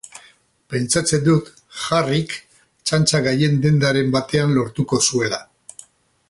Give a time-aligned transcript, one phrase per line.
[0.73, 1.51] Pentsatzen dut
[1.81, 5.41] Harryk txantxa-gaien dendaren batean lortuko zuela...